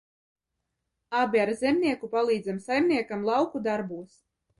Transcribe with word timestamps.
Abi 1.19 1.41
ar 1.43 1.51
Zemnieku 1.59 2.09
palīdzam 2.13 2.57
saimniekam 2.69 3.27
lauku 3.29 3.63
darbos. 3.69 4.17